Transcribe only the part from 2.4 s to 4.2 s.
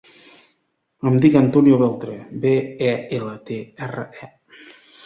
be, e, ela, te, erra,